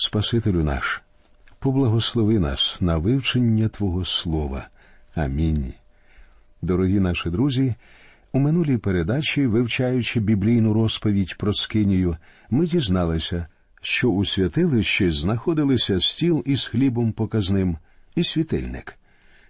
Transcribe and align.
Спасителю 0.00 0.62
наш, 0.62 1.02
поблагослови 1.58 2.38
нас 2.38 2.76
на 2.80 2.98
вивчення 2.98 3.68
Твого 3.68 4.04
Слова. 4.04 4.68
Амінь. 5.14 5.72
Дорогі 6.62 7.00
наші 7.00 7.30
друзі. 7.30 7.74
У 8.32 8.38
минулій 8.38 8.76
передачі, 8.76 9.46
вивчаючи 9.46 10.20
біблійну 10.20 10.74
розповідь 10.74 11.34
про 11.38 11.54
Скинію, 11.54 12.16
ми 12.50 12.66
дізналися, 12.66 13.46
що 13.80 14.08
у 14.08 14.24
святилищі 14.24 15.10
знаходилися 15.10 16.00
стіл 16.00 16.42
із 16.46 16.66
хлібом 16.66 17.12
показним 17.12 17.78
і 18.16 18.24
світильник. 18.24 18.98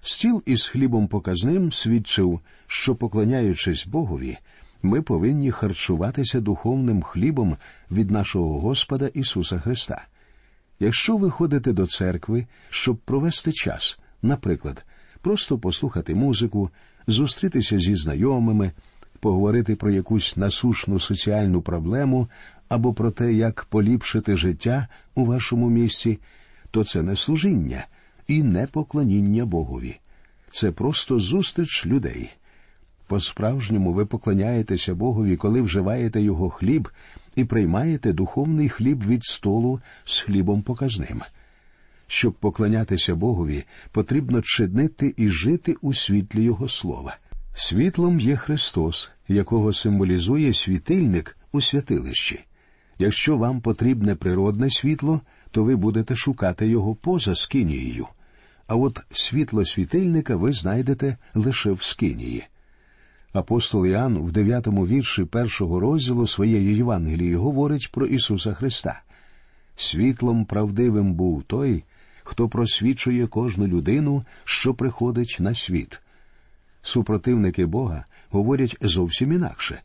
Стіл 0.00 0.42
із 0.46 0.66
хлібом 0.66 1.08
показним 1.08 1.72
свідчив, 1.72 2.40
що, 2.66 2.94
поклоняючись 2.94 3.86
Богові, 3.86 4.38
ми 4.82 5.02
повинні 5.02 5.50
харчуватися 5.50 6.40
духовним 6.40 7.02
хлібом 7.02 7.56
від 7.90 8.10
нашого 8.10 8.60
Господа 8.60 9.06
Ісуса 9.06 9.58
Христа. 9.58 10.06
Якщо 10.80 11.16
ви 11.16 11.30
ходите 11.30 11.72
до 11.72 11.86
церкви, 11.86 12.46
щоб 12.70 12.96
провести 12.96 13.52
час, 13.52 13.98
наприклад, 14.22 14.84
просто 15.20 15.58
послухати 15.58 16.14
музику, 16.14 16.70
зустрітися 17.06 17.78
зі 17.78 17.96
знайомими, 17.96 18.72
поговорити 19.20 19.76
про 19.76 19.90
якусь 19.90 20.36
насушну 20.36 21.00
соціальну 21.00 21.62
проблему 21.62 22.28
або 22.68 22.94
про 22.94 23.10
те, 23.10 23.32
як 23.32 23.64
поліпшити 23.64 24.36
життя 24.36 24.88
у 25.14 25.24
вашому 25.24 25.70
місці, 25.70 26.18
то 26.70 26.84
це 26.84 27.02
не 27.02 27.16
служіння 27.16 27.86
і 28.26 28.42
не 28.42 28.66
поклоніння 28.66 29.46
Богові. 29.46 30.00
Це 30.50 30.72
просто 30.72 31.18
зустріч 31.18 31.86
людей. 31.86 32.30
По 33.08 33.20
справжньому 33.20 33.92
ви 33.92 34.06
поклоняєтеся 34.06 34.94
Богові, 34.94 35.36
коли 35.36 35.60
вживаєте 35.60 36.22
його 36.22 36.50
хліб 36.50 36.88
і 37.36 37.44
приймаєте 37.44 38.12
духовний 38.12 38.68
хліб 38.68 39.06
від 39.06 39.24
столу 39.24 39.80
з 40.04 40.20
хлібом 40.20 40.62
показним. 40.62 41.22
Щоб 42.06 42.32
поклонятися 42.32 43.14
Богові, 43.14 43.64
потрібно 43.92 44.42
чинити 44.42 45.14
і 45.16 45.28
жити 45.28 45.76
у 45.80 45.94
світлі 45.94 46.42
Його 46.42 46.68
слова. 46.68 47.16
Світлом 47.54 48.20
є 48.20 48.36
Христос, 48.36 49.10
якого 49.28 49.72
символізує 49.72 50.54
світильник 50.54 51.36
у 51.52 51.60
святилищі. 51.60 52.44
Якщо 52.98 53.36
вам 53.36 53.60
потрібне 53.60 54.14
природне 54.14 54.70
світло, 54.70 55.20
то 55.50 55.64
ви 55.64 55.76
будете 55.76 56.16
шукати 56.16 56.68
його 56.68 56.94
поза 56.94 57.34
скинією. 57.34 58.06
А 58.66 58.76
от 58.76 58.98
світло 59.10 59.64
світильника 59.64 60.36
ви 60.36 60.52
знайдете 60.52 61.16
лише 61.34 61.72
в 61.72 61.82
скинії. 61.82 62.44
Апостол 63.32 63.86
Іоанн 63.86 64.18
в 64.18 64.32
дев'ятому 64.32 64.86
вірші 64.86 65.24
першого 65.24 65.80
розділу 65.80 66.26
своєї 66.26 66.76
Євангелії 66.76 67.36
говорить 67.36 67.90
про 67.92 68.06
Ісуса 68.06 68.54
Христа. 68.54 69.02
Світлом 69.76 70.44
правдивим 70.44 71.14
був 71.14 71.42
той, 71.42 71.84
хто 72.24 72.48
просвічує 72.48 73.26
кожну 73.26 73.66
людину, 73.66 74.24
що 74.44 74.74
приходить 74.74 75.36
на 75.40 75.54
світ. 75.54 76.00
Супротивники 76.82 77.66
Бога 77.66 78.04
говорять 78.30 78.76
зовсім 78.80 79.32
інакше. 79.32 79.80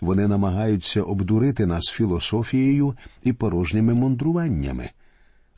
Вони 0.00 0.28
намагаються 0.28 1.02
обдурити 1.02 1.66
нас 1.66 1.84
філософією 1.84 2.94
і 3.22 3.32
порожніми 3.32 3.94
мундруваннями. 3.94 4.90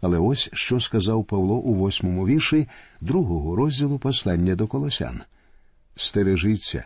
Але 0.01 0.19
ось 0.19 0.51
що 0.53 0.81
сказав 0.81 1.25
Павло 1.25 1.55
у 1.55 1.75
восьмому 1.75 2.27
вірші 2.27 2.69
другого 3.01 3.57
розділу 3.57 3.99
послання 3.99 4.55
до 4.55 4.67
Колосян. 4.67 5.21
Стережіться, 5.97 6.85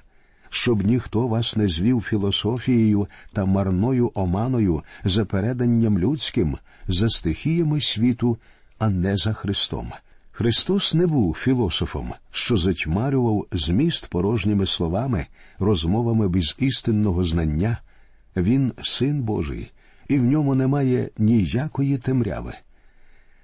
щоб 0.51 0.83
ніхто 0.87 1.29
вас 1.29 1.57
не 1.57 1.69
звів 1.69 2.01
філософією 2.01 3.07
та 3.33 3.45
марною 3.45 4.11
оманою 4.15 4.83
за 5.05 5.25
переданням 5.25 5.99
людським, 5.99 6.59
за 6.89 7.09
стихіями 7.09 7.81
світу, 7.81 8.39
а 8.79 8.91
не 8.91 9.17
за 9.17 9.33
Христом. 9.33 9.93
Христос 10.33 10.95
не 10.95 11.07
був 11.07 11.35
філософом, 11.35 12.13
що 12.31 12.57
затьмарював 12.57 13.47
зміст 13.53 14.07
порожніми 14.07 14.67
словами, 14.67 15.27
розмовами 15.59 16.29
без 16.29 16.57
істинного 16.59 17.25
знання. 17.25 17.79
Він 18.37 18.73
син 18.83 19.23
Божий, 19.23 19.71
і 20.09 20.19
в 20.19 20.25
ньому 20.25 20.55
немає 20.55 21.11
ніякої 21.19 21.99
темряви. 21.99 22.55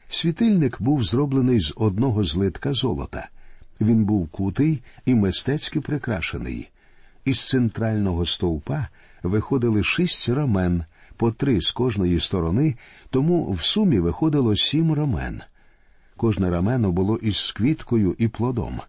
Світильник 0.09 0.83
був 0.83 1.05
зроблений 1.05 1.61
з 1.61 1.73
одного 1.77 2.25
злитка 2.25 2.73
золота. 2.73 3.29
Він 3.81 4.05
був 4.05 4.29
кутий 4.29 4.83
і 5.07 5.15
мистецьки 5.15 5.81
прикрашений. 5.81 6.71
Із 7.25 7.49
центрального 7.49 8.27
стовпа 8.27 8.89
виходили 9.23 9.83
шість 9.83 10.29
рамен, 10.29 10.85
по 11.17 11.33
три 11.33 11.61
з 11.61 11.71
кожної 11.71 12.21
сторони, 12.21 12.75
тому 13.11 13.53
в 13.53 13.63
сумі 13.63 13.99
виходило 13.99 14.57
сім 14.57 14.93
рамен. 14.93 15.43
Кожне 16.17 16.51
рамено 16.51 16.93
було 16.93 17.17
із 17.17 17.53
квіткою 17.53 18.17
і 18.19 18.29
плодом. 18.29 18.81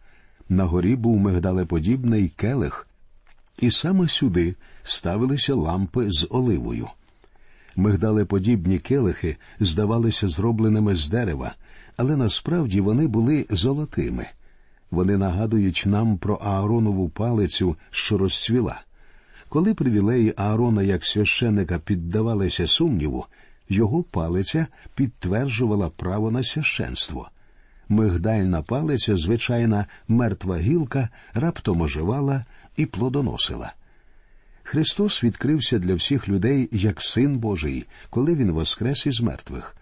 На 0.50 0.66
горі 0.66 0.96
був 0.96 1.20
мигдалеподібний 1.20 2.30
келих, 2.30 2.88
і 3.60 3.72
саме 3.72 4.08
сюди 4.08 4.56
ставилися 4.84 5.56
лампи 5.56 6.06
з 6.10 6.28
оливою. 6.30 6.88
Мигдалеподібні 7.76 8.80
келихи 8.80 9.38
здавалися 9.60 10.28
зробленими 10.28 10.96
з 10.96 11.10
дерева, 11.10 11.56
але 11.98 12.16
насправді 12.16 12.82
вони 12.82 13.08
були 13.08 13.46
золотими. 13.50 14.28
Вони 14.96 15.18
нагадують 15.18 15.84
нам 15.86 16.18
про 16.18 16.36
Ааронову 16.36 17.10
палицю, 17.10 17.76
що 17.92 18.18
розцвіла. 18.18 18.82
Коли 19.50 19.74
привілеї 19.74 20.34
Аарона 20.38 20.84
як 20.84 21.06
священника 21.06 21.80
піддавалися 21.80 22.68
сумніву, 22.68 23.26
його 23.70 24.04
палиця 24.04 24.68
підтверджувала 24.96 25.90
право 25.90 26.32
на 26.32 26.44
священство. 26.44 27.30
Мигдальна 27.90 28.62
палиця, 28.62 29.18
звичайна 29.18 29.86
мертва 30.08 30.58
гілка, 30.58 31.10
раптом 31.34 31.82
оживала 31.82 32.46
і 32.78 32.86
плодоносила. 32.86 33.74
Христос 34.64 35.24
відкрився 35.24 35.80
для 35.80 35.96
всіх 35.96 36.30
людей 36.30 36.70
як 36.72 37.02
син 37.02 37.38
Божий, 37.38 37.86
коли 38.10 38.36
Він 38.36 38.52
воскрес 38.52 39.06
із 39.06 39.22
мертвих. 39.22 39.76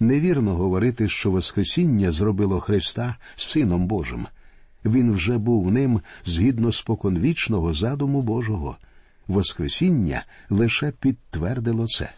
Невірно 0.00 0.54
говорити, 0.54 1.08
що 1.08 1.30
Воскресіння 1.30 2.12
зробило 2.12 2.60
Христа 2.60 3.16
Сином 3.36 3.86
Божим. 3.86 4.26
Він 4.84 5.12
вже 5.12 5.38
був 5.38 5.72
ним 5.72 6.00
згідно 6.24 6.72
споконвічного 6.72 7.74
задуму 7.74 8.22
Божого. 8.22 8.76
Воскресіння 9.28 10.24
лише 10.50 10.90
підтвердило 10.90 11.86
це. 11.86 12.10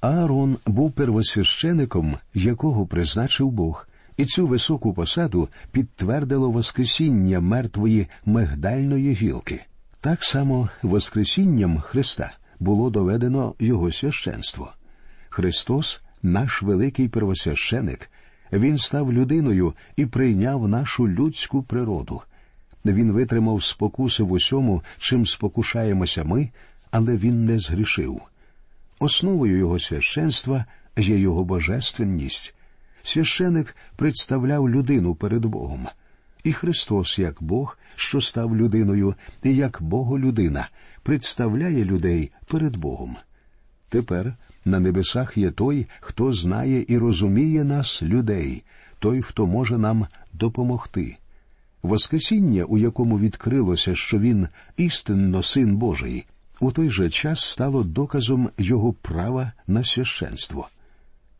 Аарон 0.00 0.56
був 0.66 0.92
первосвящеником, 0.92 2.16
якого 2.34 2.86
призначив 2.86 3.50
Бог, 3.50 3.88
і 4.16 4.24
цю 4.24 4.46
високу 4.46 4.94
посаду 4.94 5.48
підтвердило 5.72 6.50
Воскресіння 6.50 7.40
мертвої 7.40 8.06
мигдальної 8.24 9.12
гілки. 9.12 9.64
Так 10.00 10.24
само 10.24 10.68
Воскресінням 10.82 11.80
Христа 11.80 12.32
було 12.60 12.90
доведено 12.90 13.54
Його 13.58 13.92
священство. 13.92 14.72
Христос, 15.28 16.02
наш 16.22 16.62
великий 16.62 17.08
первосвященик, 17.08 18.10
Він 18.52 18.78
став 18.78 19.12
людиною 19.12 19.74
і 19.96 20.06
прийняв 20.06 20.68
нашу 20.68 21.08
людську 21.08 21.62
природу. 21.62 22.22
Він 22.84 23.12
витримав 23.12 23.62
спокуси 23.62 24.22
в 24.22 24.32
усьому, 24.32 24.82
чим 24.98 25.26
спокушаємося 25.26 26.24
ми, 26.24 26.50
але 26.90 27.16
він 27.16 27.44
не 27.44 27.58
згрішив. 27.58 28.20
Основою 28.98 29.58
його 29.58 29.78
священства 29.78 30.64
є 30.96 31.18
його 31.18 31.44
божественність. 31.44 32.54
Священик 33.02 33.76
представляв 33.96 34.70
людину 34.70 35.14
перед 35.14 35.44
Богом, 35.44 35.86
і 36.44 36.52
Христос, 36.52 37.18
як 37.18 37.42
Бог, 37.42 37.78
що 37.96 38.20
став 38.20 38.56
людиною, 38.56 39.14
і 39.42 39.56
як 39.56 39.78
Боголюдина, 39.82 40.68
представляє 41.02 41.84
людей 41.84 42.30
перед 42.46 42.76
Богом. 42.76 43.16
Тепер 43.88 44.36
на 44.64 44.80
небесах 44.80 45.36
є 45.36 45.50
той, 45.50 45.86
хто 46.00 46.32
знає 46.32 46.84
і 46.88 46.98
розуміє 46.98 47.64
нас, 47.64 48.02
людей, 48.02 48.62
той, 48.98 49.22
хто 49.22 49.46
може 49.46 49.78
нам 49.78 50.06
допомогти. 50.32 51.16
Воскресіння, 51.82 52.64
у 52.64 52.78
якому 52.78 53.18
відкрилося, 53.18 53.94
що 53.94 54.18
він 54.18 54.48
істинно 54.76 55.42
син 55.42 55.76
Божий, 55.76 56.24
у 56.60 56.72
той 56.72 56.90
же 56.90 57.10
час 57.10 57.40
стало 57.40 57.84
доказом 57.84 58.50
його 58.58 58.92
права 58.92 59.52
на 59.66 59.84
священство. 59.84 60.68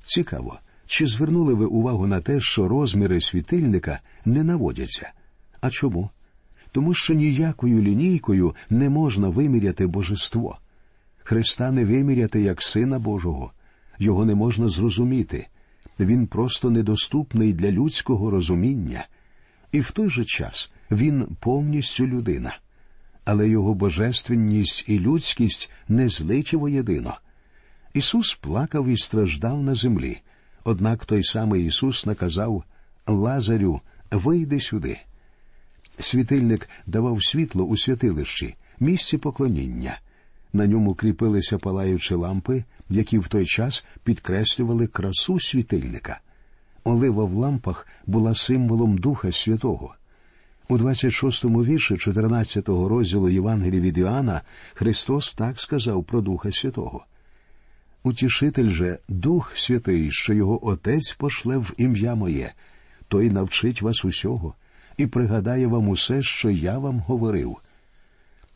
Цікаво, 0.02 0.58
чи 0.86 1.06
звернули 1.06 1.54
ви 1.54 1.66
увагу 1.66 2.06
на 2.06 2.20
те, 2.20 2.40
що 2.40 2.68
розміри 2.68 3.20
світильника 3.20 4.00
не 4.24 4.44
наводяться? 4.44 5.10
А 5.60 5.70
чому? 5.70 6.10
Тому 6.72 6.94
що 6.94 7.14
ніякою 7.14 7.82
лінійкою 7.82 8.54
не 8.70 8.88
можна 8.88 9.28
виміряти 9.28 9.86
божество. 9.86 10.58
Христа 11.28 11.70
не 11.70 11.84
виміряти 11.84 12.40
як 12.42 12.62
Сина 12.62 12.98
Божого, 12.98 13.52
його 13.98 14.24
не 14.24 14.34
можна 14.34 14.68
зрозуміти. 14.68 15.46
Він 16.00 16.26
просто 16.26 16.70
недоступний 16.70 17.52
для 17.52 17.70
людського 17.70 18.30
розуміння, 18.30 19.06
і 19.72 19.80
в 19.80 19.90
той 19.90 20.08
же 20.08 20.24
час 20.24 20.70
він 20.90 21.36
повністю 21.40 22.06
людина 22.06 22.58
але 23.24 23.48
його 23.48 23.74
божественність 23.74 24.84
і 24.88 24.98
людськість 24.98 25.70
не 25.88 26.08
злиті 26.08 26.56
воєдино. 26.56 27.18
Ісус 27.94 28.34
плакав 28.34 28.86
і 28.86 28.96
страждав 28.96 29.62
на 29.62 29.74
землі, 29.74 30.20
Однак 30.64 31.04
той 31.04 31.24
самий 31.24 31.66
Ісус 31.66 32.06
наказав 32.06 32.64
Лазарю, 33.06 33.80
вийди 34.10 34.60
сюди. 34.60 34.98
Світильник 35.98 36.68
давав 36.86 37.24
світло 37.24 37.64
у 37.64 37.76
святилищі, 37.76 38.54
місці 38.80 39.18
поклоніння. 39.18 40.00
На 40.52 40.66
ньому 40.66 40.94
кріпилися 40.94 41.58
палаючі 41.58 42.14
лампи, 42.14 42.64
які 42.90 43.18
в 43.18 43.28
той 43.28 43.46
час 43.46 43.84
підкреслювали 44.04 44.86
красу 44.86 45.40
світильника. 45.40 46.20
Олива 46.84 47.24
в 47.24 47.32
лампах 47.32 47.86
була 48.06 48.34
символом 48.34 48.98
Духа 48.98 49.32
Святого. 49.32 49.94
У 50.68 50.78
26-му 50.78 51.64
вірші 51.64 51.94
14-го 51.94 52.88
розділу 52.88 53.28
Євангелія 53.28 53.80
від 53.80 53.98
Іоанна 53.98 54.42
Христос 54.74 55.34
так 55.34 55.60
сказав 55.60 56.04
про 56.04 56.20
Духа 56.20 56.52
Святого. 56.52 57.04
Утішитель 58.02 58.68
же 58.68 58.98
Дух 59.08 59.52
Святий, 59.54 60.10
що 60.10 60.34
його 60.34 60.66
Отець 60.66 61.12
пошле 61.12 61.56
в 61.56 61.74
ім'я 61.76 62.14
моє, 62.14 62.52
той 63.08 63.30
навчить 63.30 63.82
вас 63.82 64.04
усього 64.04 64.54
і 64.96 65.06
пригадає 65.06 65.66
вам 65.66 65.88
усе, 65.88 66.22
що 66.22 66.50
я 66.50 66.78
вам 66.78 67.00
говорив. 67.00 67.56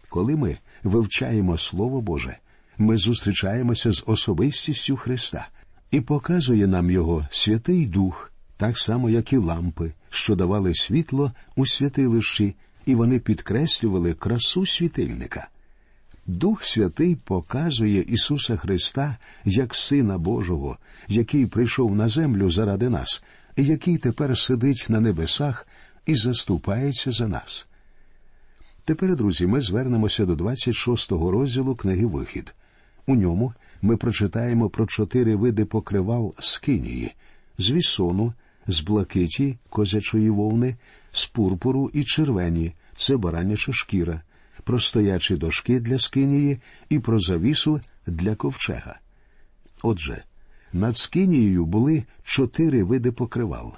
Коли 0.08 0.36
ми 0.36 0.58
вивчаємо 0.84 1.58
Слово 1.58 2.00
Боже, 2.00 2.36
ми 2.78 2.96
зустрічаємося 2.96 3.92
з 3.92 4.04
особистістю 4.06 4.96
Христа 4.96 5.48
і 5.90 6.00
показує 6.00 6.66
нам 6.66 6.90
Його 6.90 7.26
Святий 7.30 7.86
Дух, 7.86 8.32
так 8.56 8.78
само, 8.78 9.10
як 9.10 9.32
і 9.32 9.36
лампи, 9.36 9.92
що 10.10 10.34
давали 10.34 10.74
світло 10.74 11.32
у 11.56 11.66
святилищі, 11.66 12.54
і 12.86 12.94
вони 12.94 13.18
підкреслювали 13.18 14.14
красу 14.14 14.66
світильника. 14.66 15.48
Дух 16.26 16.64
Святий 16.64 17.16
показує 17.16 18.02
Ісуса 18.02 18.56
Христа 18.56 19.16
як 19.44 19.74
Сина 19.74 20.18
Божого, 20.18 20.78
який 21.08 21.46
прийшов 21.46 21.94
на 21.94 22.08
землю 22.08 22.50
заради 22.50 22.88
нас, 22.88 23.22
і 23.56 23.64
який 23.64 23.98
тепер 23.98 24.38
сидить 24.38 24.86
на 24.88 25.00
небесах 25.00 25.66
і 26.06 26.14
заступається 26.14 27.12
за 27.12 27.28
нас. 27.28 27.68
Тепер, 28.84 29.16
друзі, 29.16 29.46
ми 29.46 29.60
звернемося 29.60 30.26
до 30.26 30.34
26-го 30.34 31.30
розділу 31.30 31.74
книги 31.74 32.06
Вихід. 32.06 32.54
У 33.06 33.14
ньому 33.14 33.54
ми 33.82 33.96
прочитаємо 33.96 34.68
про 34.68 34.86
чотири 34.86 35.36
види 35.36 35.64
покривал 35.64 36.34
скинії 36.38 37.14
з 37.58 37.70
вісону, 37.70 38.32
з 38.66 38.80
блакиті, 38.80 39.58
козячої 39.68 40.30
вовни, 40.30 40.76
з 41.12 41.26
пурпуру 41.26 41.90
і 41.94 42.04
червені 42.04 42.74
це 42.96 43.16
бараняча 43.16 43.72
шкіра, 43.72 44.22
про 44.64 44.78
стоячі 44.80 45.36
дошки 45.36 45.80
для 45.80 45.98
скинії 45.98 46.60
і 46.88 46.98
про 46.98 47.18
завісу 47.18 47.80
для 48.06 48.34
ковчега. 48.34 48.98
Отже, 49.82 50.24
над 50.72 50.96
скинією 50.96 51.66
були 51.66 52.04
чотири 52.22 52.84
види 52.84 53.12
покривал. 53.12 53.72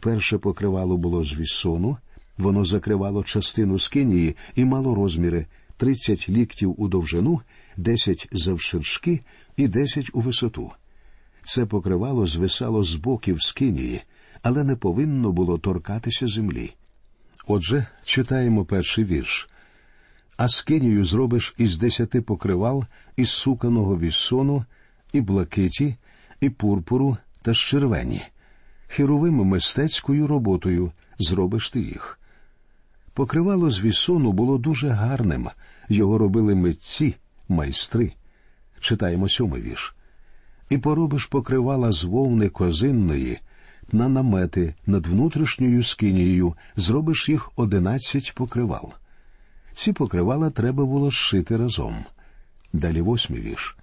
Перше 0.00 0.38
покривало 0.38 0.96
було 0.96 1.24
з 1.24 1.34
вісону, 1.34 1.98
воно 2.42 2.64
закривало 2.64 3.24
частину 3.24 3.78
скинії 3.78 4.36
і 4.54 4.64
мало 4.64 4.94
розміри 4.94 5.46
30 5.76 6.28
ліктів 6.28 6.74
у 6.78 6.88
довжину, 6.88 7.40
10 7.76 8.28
завширшки 8.32 9.20
і 9.56 9.68
10 9.68 10.10
у 10.12 10.20
висоту. 10.20 10.70
Це 11.44 11.66
покривало 11.66 12.26
звисало 12.26 12.82
з 12.82 12.94
боків 12.94 13.42
скинії, 13.42 14.02
але 14.42 14.64
не 14.64 14.76
повинно 14.76 15.32
було 15.32 15.58
торкатися 15.58 16.26
землі. 16.26 16.74
Отже, 17.46 17.86
читаємо 18.04 18.64
перший 18.64 19.04
вірш. 19.04 19.48
А 20.36 20.48
скинію 20.48 21.04
зробиш 21.04 21.54
із 21.58 21.78
десяти 21.78 22.20
покривал, 22.20 22.84
із 23.16 23.30
суканого 23.30 23.98
віссону, 23.98 24.64
і 25.12 25.20
блакиті, 25.20 25.96
і 26.40 26.50
пурпуру 26.50 27.16
та 27.42 27.54
червені. 27.54 28.22
Херовими 28.88 29.44
мистецькою 29.44 30.26
роботою 30.26 30.92
зробиш 31.18 31.70
ти 31.70 31.80
їх. 31.80 32.18
Покривало 33.14 33.70
з 33.70 33.80
вісону 33.80 34.32
було 34.32 34.58
дуже 34.58 34.88
гарним, 34.88 35.48
його 35.88 36.18
робили 36.18 36.54
митці, 36.54 37.14
майстри. 37.48 38.12
Читаємо 38.80 39.28
сьомий 39.28 39.62
вірш. 39.62 39.96
І 40.70 40.78
поробиш 40.78 41.26
покривала 41.26 41.92
з 41.92 42.04
вовни 42.04 42.48
козинної, 42.48 43.38
на 43.92 44.08
намети 44.08 44.74
над 44.86 45.06
внутрішньою 45.06 45.82
скинією 45.82 46.54
зробиш 46.76 47.28
їх 47.28 47.50
одинадцять 47.56 48.32
покривал. 48.34 48.92
Ці 49.74 49.92
покривала 49.92 50.50
треба 50.50 50.84
було 50.84 51.10
зшити 51.10 51.56
разом. 51.56 52.04
Далі 52.72 53.00
восьмий 53.00 53.40
вірш. 53.40 53.76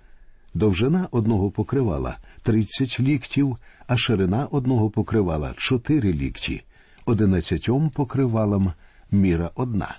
Довжина 0.53 1.07
одного 1.11 1.51
покривала 1.51 2.17
тридцять 2.43 2.99
ліктів, 2.99 3.57
а 3.87 3.97
ширина 3.97 4.45
одного 4.45 4.89
покривала 4.89 5.53
чотири 5.57 6.13
лікті, 6.13 6.63
одинадцятьом 7.05 7.89
покривалам 7.89 8.73
міра 9.11 9.51
одна. 9.55 9.97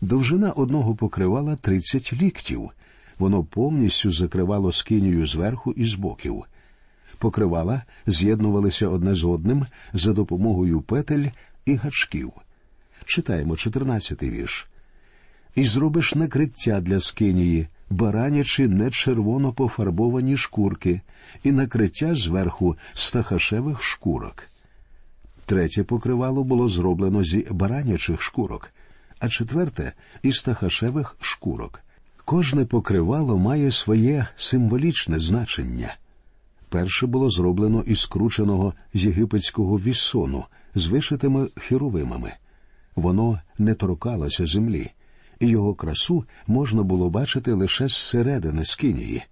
Довжина 0.00 0.52
одного 0.52 0.94
покривала 0.94 1.56
тридцять 1.56 2.12
ліктів. 2.12 2.70
Воно 3.18 3.44
повністю 3.44 4.10
закривало 4.10 4.72
скинію 4.72 5.26
зверху 5.26 5.72
і 5.72 5.84
з 5.84 5.94
боків. 5.94 6.44
Покривала 7.18 7.82
з'єднувалися 8.06 8.88
одне 8.88 9.14
з 9.14 9.24
одним 9.24 9.66
за 9.92 10.12
допомогою 10.12 10.80
петель 10.80 11.26
і 11.64 11.74
гачків. 11.74 12.32
Читаємо 13.04 13.56
чотирнадцятий 13.56 14.30
вірш. 14.30 14.66
І 15.54 15.64
зробиш 15.64 16.14
накриття 16.14 16.80
для 16.80 17.00
скинії, 17.00 17.68
баранячи 17.90 18.68
не 18.68 18.90
червоно 18.90 19.52
пофарбовані 19.52 20.36
шкурки, 20.36 21.00
і 21.42 21.52
накриття 21.52 22.14
зверху 22.14 22.76
стахашевих 22.94 23.82
шкурок. 23.82 24.48
Третє 25.46 25.84
покривало 25.84 26.44
було 26.44 26.68
зроблено 26.68 27.24
зі 27.24 27.46
баранячих 27.50 28.22
шкурок, 28.22 28.70
а 29.18 29.28
четверте 29.28 29.92
із 30.22 30.36
стахашевих 30.36 31.16
шкурок. 31.20 31.80
Кожне 32.24 32.64
покривало 32.64 33.38
має 33.38 33.70
своє 33.70 34.26
символічне 34.36 35.20
значення. 35.20 35.96
Перше 36.68 37.06
було 37.06 37.30
зроблено 37.30 37.82
із 37.86 38.00
скрученого 38.00 38.74
з 38.94 39.04
єгипетського 39.04 39.78
вісону 39.78 40.44
з 40.74 40.86
вишитими 40.86 41.48
херовимами. 41.56 42.32
Воно 42.96 43.40
не 43.58 43.74
торкалося 43.74 44.46
землі, 44.46 44.90
і 45.40 45.46
його 45.46 45.74
красу 45.74 46.24
можна 46.46 46.82
було 46.82 47.10
бачити 47.10 47.52
лише 47.52 47.88
зсередини 47.88 48.64
скинії. 48.64 49.22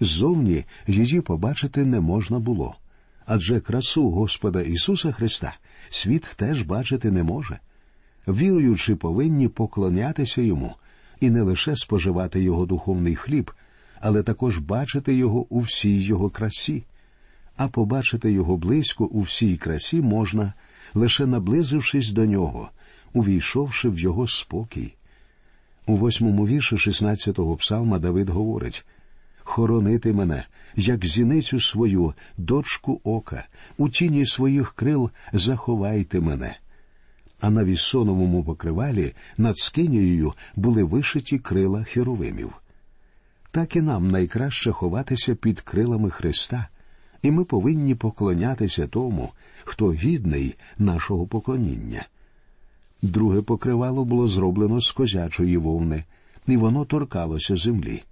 Ззовні 0.00 0.64
її 0.86 1.20
побачити 1.20 1.84
не 1.84 2.00
можна 2.00 2.38
було. 2.38 2.74
Адже 3.26 3.60
красу 3.60 4.10
Господа 4.10 4.62
Ісуса 4.62 5.12
Христа 5.12 5.56
світ 5.90 6.34
теж 6.36 6.62
бачити 6.62 7.10
не 7.10 7.22
може. 7.22 7.58
Віруючи, 8.28 8.96
повинні 8.96 9.48
поклонятися 9.48 10.42
йому 10.42 10.74
і 11.20 11.30
не 11.30 11.42
лише 11.42 11.76
споживати 11.76 12.42
його 12.42 12.66
духовний 12.66 13.14
хліб, 13.14 13.50
але 14.00 14.22
також 14.22 14.58
бачити 14.58 15.14
його 15.14 15.46
у 15.48 15.60
всій 15.60 16.02
його 16.02 16.30
красі. 16.30 16.84
А 17.56 17.68
побачити 17.68 18.32
його 18.32 18.56
близько 18.56 19.04
у 19.04 19.20
всій 19.20 19.56
красі 19.56 20.00
можна, 20.00 20.52
лише 20.94 21.26
наблизившись 21.26 22.10
до 22.10 22.26
нього, 22.26 22.70
увійшовши 23.12 23.88
в 23.88 23.98
його 23.98 24.28
спокій. 24.28 24.94
У 25.86 25.96
восьмому 25.96 26.46
вірші 26.46 26.76
16-го 26.76 27.56
псалма 27.56 27.98
Давид 27.98 28.28
говорить 28.28 28.86
Хоронити 29.38 30.12
мене, 30.12 30.44
як 30.74 31.06
зіницю 31.06 31.60
свою, 31.60 32.14
дочку 32.38 33.00
ока, 33.04 33.44
у 33.78 33.88
тіні 33.88 34.26
своїх 34.26 34.72
крил 34.72 35.10
заховайте 35.32 36.20
мене. 36.20 36.56
А 37.40 37.50
на 37.50 37.64
вісоновому 37.64 38.44
покривалі 38.44 39.12
над 39.36 39.58
скинією 39.58 40.32
були 40.56 40.84
вишиті 40.84 41.38
крила 41.38 41.84
херовимів. 41.84 42.52
Так 43.50 43.76
і 43.76 43.82
нам 43.82 44.08
найкраще 44.08 44.72
ховатися 44.72 45.34
під 45.34 45.60
крилами 45.60 46.10
Христа, 46.10 46.68
і 47.22 47.30
ми 47.30 47.44
повинні 47.44 47.94
поклонятися 47.94 48.86
тому, 48.86 49.30
хто 49.64 49.92
гідний 49.92 50.54
нашого 50.78 51.26
поклоніння. 51.26 52.06
Друге 53.02 53.42
покривало 53.42 54.04
було 54.04 54.28
зроблено 54.28 54.80
з 54.80 54.90
козячої 54.90 55.56
вовни, 55.56 56.04
і 56.46 56.56
воно 56.56 56.84
торкалося 56.84 57.56
землі. 57.56 58.02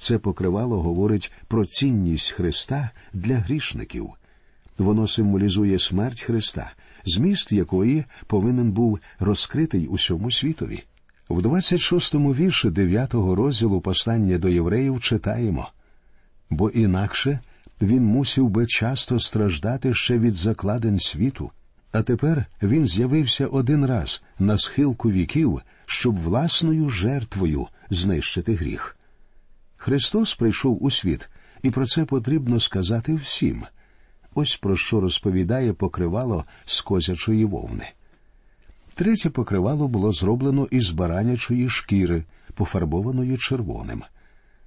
Це 0.00 0.18
покривало 0.18 0.82
говорить 0.82 1.32
про 1.48 1.66
цінність 1.66 2.30
Христа 2.30 2.90
для 3.12 3.36
грішників. 3.36 4.10
Воно 4.78 5.06
символізує 5.06 5.78
смерть 5.78 6.20
Христа, 6.20 6.72
зміст 7.04 7.52
якої 7.52 8.04
повинен 8.26 8.72
був 8.72 8.98
розкритий 9.18 9.86
усьому 9.86 10.30
світові. 10.30 10.82
В 11.28 11.40
26-му 11.40 12.34
вірші 12.34 12.68
9-го 12.68 13.34
розділу 13.34 13.80
послання 13.80 14.38
до 14.38 14.48
євреїв 14.48 15.00
читаємо 15.00 15.68
бо 16.50 16.70
інакше 16.70 17.38
він 17.82 18.04
мусив 18.04 18.48
би 18.48 18.66
часто 18.66 19.20
страждати 19.20 19.94
ще 19.94 20.18
від 20.18 20.34
закладень 20.34 21.00
світу, 21.00 21.50
а 21.92 22.02
тепер 22.02 22.44
він 22.62 22.86
з'явився 22.86 23.46
один 23.46 23.86
раз 23.86 24.22
на 24.38 24.58
схилку 24.58 25.10
віків, 25.10 25.60
щоб 25.86 26.22
власною 26.22 26.88
жертвою 26.88 27.66
знищити 27.90 28.54
гріх. 28.54 28.96
Христос 29.82 30.34
прийшов 30.34 30.84
у 30.84 30.90
світ, 30.90 31.30
і 31.62 31.70
про 31.70 31.86
це 31.86 32.04
потрібно 32.04 32.60
сказати 32.60 33.14
всім. 33.14 33.64
Ось 34.34 34.56
про 34.56 34.76
що 34.76 35.00
розповідає 35.00 35.72
покривало 35.72 36.44
з 36.64 36.80
козячої 36.80 37.44
вовни. 37.44 37.88
Третє 38.94 39.30
покривало 39.30 39.88
було 39.88 40.12
зроблено 40.12 40.68
із 40.70 40.90
баранячої 40.90 41.68
шкіри, 41.68 42.24
пофарбованої 42.54 43.36
червоним. 43.36 44.02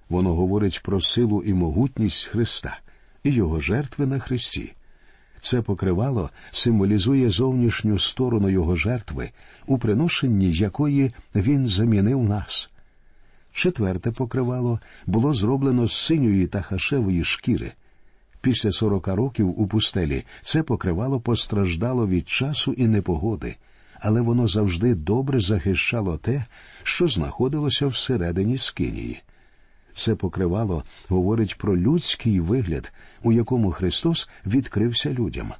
Воно 0.09 0.35
говорить 0.35 0.81
про 0.83 1.01
силу 1.01 1.43
і 1.43 1.53
могутність 1.53 2.25
Христа 2.25 2.79
і 3.23 3.31
його 3.31 3.61
жертви 3.61 4.07
на 4.07 4.19
Христі. 4.19 4.73
Це 5.39 5.61
покривало 5.61 6.29
символізує 6.51 7.29
зовнішню 7.29 7.99
сторону 7.99 8.49
його 8.49 8.75
жертви, 8.75 9.31
у 9.65 9.77
приношенні 9.77 10.51
якої 10.51 11.11
він 11.35 11.67
замінив 11.67 12.23
нас. 12.23 12.69
Четверте 13.53 14.11
покривало 14.11 14.79
було 15.05 15.33
зроблено 15.33 15.87
з 15.87 15.93
синьої 15.93 16.47
та 16.47 16.61
хашевої 16.61 17.23
шкіри. 17.23 17.71
Після 18.41 18.71
сорока 18.71 19.15
років 19.15 19.59
у 19.61 19.67
пустелі 19.67 20.23
це 20.41 20.63
покривало 20.63 21.19
постраждало 21.19 22.07
від 22.07 22.29
часу 22.29 22.73
і 22.73 22.87
непогоди, 22.87 23.55
але 23.99 24.21
воно 24.21 24.47
завжди 24.47 24.95
добре 24.95 25.39
захищало 25.39 26.17
те, 26.17 26.45
що 26.83 27.07
знаходилося 27.07 27.87
всередині 27.87 28.57
скинії. 28.57 29.21
Це 29.95 30.15
покривало 30.15 30.83
говорить 31.07 31.57
про 31.57 31.77
людський 31.77 32.39
вигляд, 32.39 32.93
у 33.23 33.31
якому 33.31 33.71
Христос 33.71 34.29
відкрився 34.45 35.13
людям. 35.13 35.53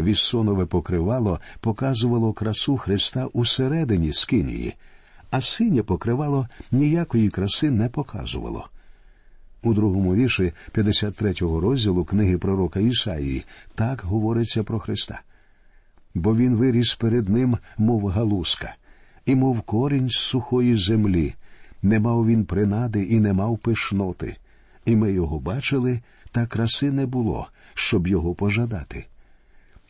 Віссонове 0.00 0.66
покривало 0.66 1.40
показувало 1.60 2.32
красу 2.32 2.76
Христа 2.76 3.26
усередині 3.32 4.12
скинії, 4.12 4.74
а 5.34 5.40
синє 5.40 5.82
покривало 5.82 6.48
ніякої 6.72 7.28
краси 7.28 7.70
не 7.70 7.88
показувало. 7.88 8.68
У 9.62 9.74
другому 9.74 10.14
вірші 10.14 10.52
53-го 10.74 11.60
розділу 11.60 12.04
книги 12.04 12.38
пророка 12.38 12.80
Ісаїї 12.80 13.44
так 13.74 14.00
говориться 14.00 14.62
про 14.62 14.78
Христа. 14.78 15.20
Бо 16.14 16.36
він 16.36 16.54
виріс 16.56 16.94
перед 16.94 17.28
ним, 17.28 17.58
мов 17.78 18.06
галузка, 18.06 18.74
і 19.26 19.34
мов 19.34 19.60
корінь 19.60 20.08
з 20.08 20.16
сухої 20.16 20.76
землі, 20.76 21.34
не 21.82 22.00
мав 22.00 22.26
він 22.26 22.44
принади 22.44 23.02
і 23.02 23.20
не 23.20 23.32
мав 23.32 23.58
пишноти, 23.58 24.36
і 24.84 24.96
ми 24.96 25.12
його 25.12 25.40
бачили, 25.40 26.00
та 26.30 26.46
краси 26.46 26.90
не 26.90 27.06
було, 27.06 27.48
щоб 27.74 28.06
його 28.06 28.34
пожадати. 28.34 29.06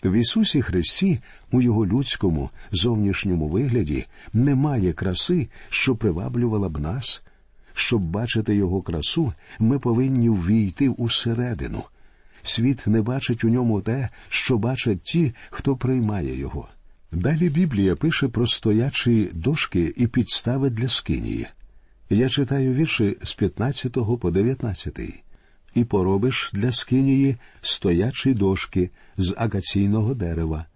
В 0.04 0.12
Ісусі 0.12 0.62
Христі 0.62 1.20
у 1.50 1.62
його 1.62 1.86
людському 1.86 2.50
зовнішньому 2.70 3.48
вигляді 3.48 4.06
немає 4.32 4.92
краси, 4.92 5.48
що 5.68 5.96
приваблювала 5.96 6.68
б 6.68 6.78
нас. 6.78 7.22
Щоб 7.74 8.02
бачити 8.02 8.54
його 8.54 8.82
красу, 8.82 9.32
ми 9.58 9.78
повинні 9.78 10.28
ввійти 10.30 10.88
усередину. 10.88 11.82
Світ 12.42 12.86
не 12.86 13.02
бачить 13.02 13.44
у 13.44 13.48
ньому 13.48 13.80
те, 13.80 14.08
що 14.28 14.58
бачать 14.58 15.02
ті, 15.02 15.34
хто 15.50 15.76
приймає 15.76 16.38
його. 16.38 16.68
Далі 17.12 17.48
Біблія 17.48 17.96
пише 17.96 18.28
про 18.28 18.46
стоячі 18.46 19.30
дошки 19.34 19.94
і 19.96 20.06
підстави 20.06 20.70
для 20.70 20.88
скинії. 20.88 21.46
Я 22.10 22.28
читаю 22.28 22.74
вірші 22.74 23.16
з 23.22 23.34
15 23.34 23.92
по 24.20 24.30
19. 24.30 24.98
І 25.74 25.84
поробиш 25.84 26.50
для 26.54 26.72
скинії 26.72 27.36
стоячі 27.60 28.34
дошки 28.34 28.90
з 29.16 29.34
акаційного 29.38 30.14
дерева, 30.14 30.66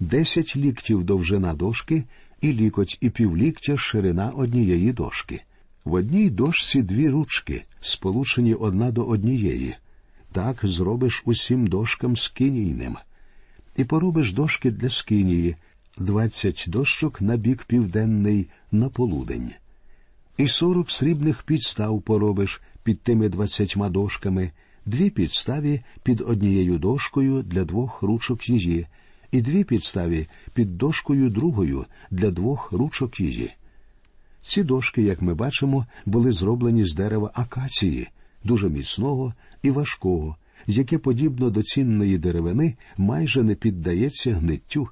десять 0.00 0.56
ліктів 0.56 1.04
довжина 1.04 1.54
дошки 1.54 2.04
і 2.40 2.52
лікоть 2.52 2.98
і 3.00 3.10
півліктя 3.10 3.76
ширина 3.76 4.30
однієї 4.30 4.92
дошки. 4.92 5.42
В 5.84 5.92
одній 5.92 6.30
дошці 6.30 6.82
дві 6.82 7.08
ручки, 7.08 7.64
сполучені 7.80 8.54
одна 8.54 8.90
до 8.90 9.04
однієї. 9.04 9.74
Так 10.32 10.58
зробиш 10.62 11.22
усім 11.24 11.66
дошкам 11.66 12.16
скинійним. 12.16 12.96
І 13.76 13.84
поробиш 13.84 14.32
дошки 14.32 14.70
для 14.70 14.90
скинії, 14.90 15.56
двадцять 15.98 16.64
дощок 16.68 17.20
на 17.20 17.36
бік 17.36 17.64
південний 17.64 18.48
на 18.72 18.88
полудень 18.88 19.52
і 20.36 20.48
сорок 20.48 20.90
срібних 20.90 21.42
підстав 21.42 22.02
поробиш 22.02 22.60
під 22.82 23.00
тими 23.00 23.28
двадцятьма 23.28 23.88
дошками, 23.88 24.50
дві 24.86 25.10
підставі 25.10 25.80
під 26.02 26.20
однією 26.20 26.78
дошкою 26.78 27.42
для 27.42 27.64
двох 27.64 28.02
ручок 28.02 28.48
її, 28.48 28.86
і 29.32 29.40
дві 29.42 29.64
підставі 29.64 30.26
під 30.54 30.78
дошкою 30.78 31.30
другою 31.30 31.86
для 32.10 32.30
двох 32.30 32.72
ручок 32.72 33.20
її. 33.20 33.52
Ці 34.42 34.62
дошки, 34.62 35.02
як 35.02 35.22
ми 35.22 35.34
бачимо, 35.34 35.86
були 36.06 36.32
зроблені 36.32 36.84
з 36.84 36.94
дерева 36.94 37.30
акації, 37.34 38.08
дуже 38.44 38.68
міцного 38.68 39.34
і 39.62 39.70
важкого, 39.70 40.36
яке, 40.66 40.98
подібно 40.98 41.50
до 41.50 41.62
цінної 41.62 42.18
деревини, 42.18 42.76
майже 42.96 43.42
не 43.42 43.54
піддається 43.54 44.34
гниттю. 44.34 44.88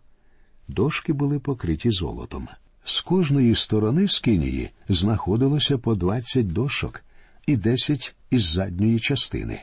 Дошки 0.68 1.12
були 1.12 1.38
покриті 1.38 1.90
золотом. 1.90 2.48
З 2.84 3.00
кожної 3.00 3.54
сторони 3.54 4.08
скинії 4.08 4.70
знаходилося 4.88 5.78
по 5.78 5.94
двадцять 5.94 6.46
дошок 6.46 7.04
і 7.50 7.56
десять 7.56 8.14
із 8.30 8.44
задньої 8.44 9.00
частини. 9.00 9.62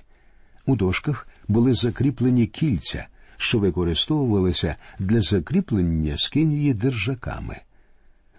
У 0.66 0.76
дошках 0.76 1.28
були 1.48 1.74
закріплені 1.74 2.48
кільця, 2.48 3.08
що 3.38 3.60
використовувалися 3.60 4.76
для 5.00 5.22
закріплення 5.22 6.18
скинії 6.18 6.74
держаками. 6.74 7.62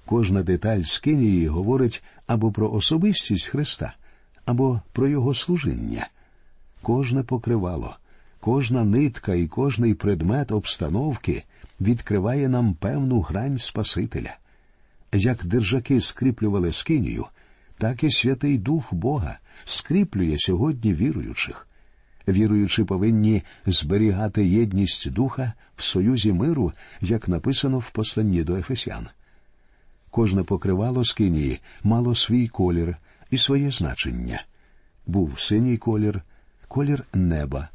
Кожна 0.06 0.42
деталь 0.42 0.82
скинії 0.82 1.48
говорить 1.48 2.02
або 2.26 2.52
про 2.52 2.72
особистість 2.72 3.46
Христа, 3.46 3.94
або 4.44 4.80
про 4.92 5.08
Його 5.08 5.34
служіння. 5.34 6.08
Кожне 6.82 7.22
покривало, 7.22 7.96
кожна 8.40 8.84
нитка 8.84 9.34
і 9.34 9.46
кожний 9.46 9.94
предмет 9.94 10.52
обстановки 10.52 11.44
відкриває 11.80 12.48
нам 12.48 12.74
певну 12.74 13.20
грань 13.20 13.58
Спасителя. 13.58 14.36
Як 15.12 15.44
держаки 15.44 16.00
скріплювали 16.00 16.72
скинію, 16.72 17.26
так 17.78 18.04
і 18.04 18.10
Святий 18.10 18.58
Дух 18.58 18.94
Бога 18.94 19.38
скріплює 19.64 20.36
сьогодні 20.38 20.94
віруючих. 20.94 21.68
Віруючі 22.28 22.84
повинні 22.84 23.42
зберігати 23.66 24.46
єдність 24.46 25.10
духа 25.10 25.52
в 25.76 25.82
союзі 25.82 26.32
миру, 26.32 26.72
як 27.00 27.28
написано 27.28 27.78
в 27.78 27.90
посланні 27.90 28.44
до 28.44 28.56
Ефесян. 28.56 29.08
Кожне 30.10 30.42
покривало 30.42 31.04
скинії 31.04 31.60
мало 31.82 32.14
свій 32.14 32.48
колір 32.48 32.96
і 33.30 33.38
своє 33.38 33.70
значення. 33.70 34.44
Був 35.06 35.40
синій 35.40 35.76
колір, 35.76 36.22
колір 36.68 37.04
неба, 37.14 37.68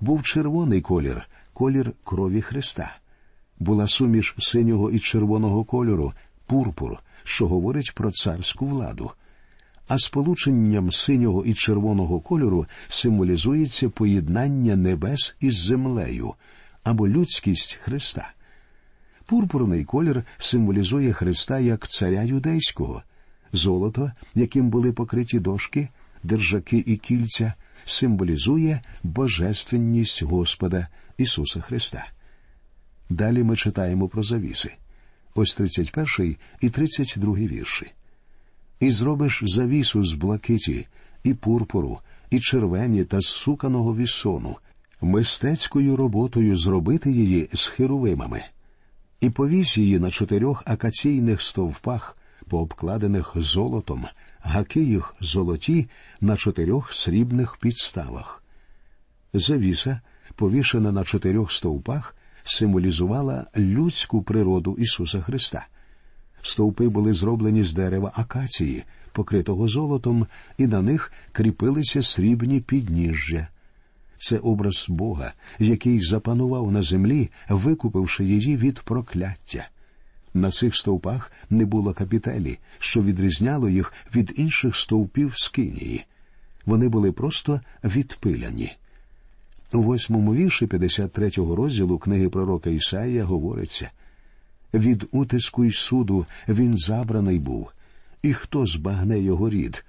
був 0.00 0.22
червоний 0.22 0.80
колір, 0.80 1.28
колір 1.52 1.92
крові 2.04 2.40
Христа. 2.40 2.96
Була 3.58 3.86
суміш 3.86 4.34
синього 4.38 4.90
і 4.90 4.98
червоного 4.98 5.64
кольору, 5.64 6.12
пурпур, 6.46 6.98
що 7.24 7.48
говорить 7.48 7.94
про 7.94 8.12
царську 8.12 8.66
владу. 8.66 9.10
А 9.90 9.98
сполученням 9.98 10.92
синього 10.92 11.44
і 11.44 11.54
червоного 11.54 12.20
кольору 12.20 12.66
символізується 12.88 13.88
поєднання 13.88 14.76
небес 14.76 15.34
із 15.40 15.56
землею 15.58 16.34
або 16.82 17.08
людськість 17.08 17.74
Христа. 17.74 18.32
Пурпурний 19.26 19.84
колір 19.84 20.24
символізує 20.38 21.12
Христа 21.12 21.58
як 21.58 21.88
царя 21.88 22.22
юдейського, 22.22 23.02
золото, 23.52 24.12
яким 24.34 24.70
були 24.70 24.92
покриті 24.92 25.38
дошки, 25.38 25.88
держаки 26.22 26.84
і 26.86 26.96
кільця, 26.96 27.52
символізує 27.84 28.80
божественність 29.02 30.22
Господа 30.22 30.88
Ісуса 31.18 31.60
Христа. 31.60 32.06
Далі 33.08 33.42
ми 33.42 33.56
читаємо 33.56 34.08
про 34.08 34.22
завіси 34.22 34.72
ось 35.34 35.54
31 35.54 36.36
і 36.60 36.70
32 36.70 37.34
вірші. 37.34 37.92
І 38.80 38.90
зробиш 38.90 39.42
завісу 39.46 40.04
з 40.04 40.12
блакиті, 40.12 40.86
і 41.24 41.34
пурпуру, 41.34 41.98
і 42.30 42.40
червені 42.40 43.04
та 43.04 43.20
суканого 43.20 43.96
вісону, 43.96 44.56
мистецькою 45.00 45.96
роботою 45.96 46.56
зробити 46.56 47.12
її 47.12 47.48
з 47.52 47.66
херовимами, 47.66 48.42
і 49.20 49.30
повісь 49.30 49.78
її 49.78 49.98
на 49.98 50.10
чотирьох 50.10 50.62
акаційних 50.66 51.42
стовпах, 51.42 52.16
пообкладених 52.48 53.32
золотом, 53.36 54.06
гаки 54.40 54.82
їх 54.82 55.14
золоті 55.20 55.88
на 56.20 56.36
чотирьох 56.36 56.92
срібних 56.92 57.56
підставах. 57.56 58.44
Завіса, 59.32 60.00
повішена 60.34 60.92
на 60.92 61.04
чотирьох 61.04 61.52
стовпах, 61.52 62.16
символізувала 62.44 63.46
людську 63.56 64.22
природу 64.22 64.76
Ісуса 64.78 65.20
Христа. 65.20 65.66
Стовпи 66.42 66.88
були 66.88 67.12
зроблені 67.12 67.62
з 67.62 67.72
дерева 67.72 68.12
акації, 68.16 68.84
покритого 69.12 69.68
золотом, 69.68 70.26
і 70.58 70.66
на 70.66 70.82
них 70.82 71.12
кріпилися 71.32 72.02
срібні 72.02 72.60
підніжжя. 72.60 73.48
Це 74.18 74.38
образ 74.38 74.86
Бога, 74.88 75.32
який 75.58 76.00
запанував 76.00 76.72
на 76.72 76.82
землі, 76.82 77.30
викупивши 77.48 78.24
її 78.24 78.56
від 78.56 78.80
прокляття. 78.80 79.68
На 80.34 80.50
цих 80.50 80.76
стовпах 80.76 81.32
не 81.50 81.64
було 81.64 81.94
капітелі, 81.94 82.58
що 82.78 83.02
відрізняло 83.02 83.68
їх 83.68 83.92
від 84.14 84.32
інших 84.36 84.76
стовпів 84.76 85.32
скинії. 85.36 86.04
Вони 86.66 86.88
були 86.88 87.12
просто 87.12 87.60
відпиляні. 87.84 88.76
У 89.72 89.82
восьмому 89.82 90.34
вірші 90.34 90.66
53-го 90.66 91.56
розділу 91.56 91.98
книги 91.98 92.28
пророка 92.28 92.70
Ісаїя 92.70 93.24
говориться 93.24 93.90
від 94.74 95.08
утиску 95.12 95.64
й 95.64 95.70
суду 95.70 96.26
він 96.48 96.78
забраний 96.78 97.38
був, 97.38 97.70
і 98.22 98.32
хто 98.32 98.66
збагне 98.66 99.20
його 99.20 99.50
рід, 99.50 99.84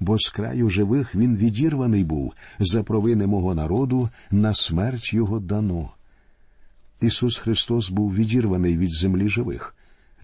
бо 0.00 0.18
з 0.18 0.28
краю 0.28 0.70
живих 0.70 1.14
він 1.14 1.36
відірваний 1.36 2.04
був 2.04 2.32
за 2.58 2.82
провини 2.82 3.26
мого 3.26 3.54
народу, 3.54 4.08
на 4.30 4.54
смерть 4.54 5.14
його 5.14 5.40
дано. 5.40 5.90
Ісус 7.00 7.38
Христос 7.38 7.90
був 7.90 8.14
відірваний 8.14 8.76
від 8.76 8.90
землі 8.92 9.28
живих. 9.28 9.74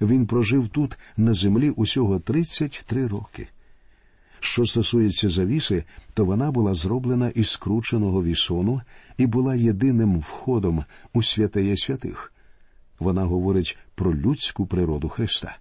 Він 0.01 0.27
прожив 0.27 0.69
тут, 0.69 0.99
на 1.17 1.35
землі, 1.35 1.71
усього 1.71 2.21
33 2.21 3.07
роки. 3.07 3.49
Що 4.41 4.67
стосується 4.67 5.29
завіси, 5.29 5.85
то 6.15 6.25
вона 6.25 6.51
була 6.51 6.75
зроблена 6.75 7.29
із 7.29 7.51
скрученого 7.51 8.25
вісону 8.25 8.81
і 9.19 9.27
була 9.27 9.55
єдиним 9.55 10.19
входом 10.19 10.85
у 11.13 11.23
святеє 11.23 11.77
святих. 11.77 12.33
Вона 12.99 13.25
говорить 13.25 13.79
про 13.97 14.15
людську 14.15 14.67
природу 14.67 15.09
Христа. 15.09 15.57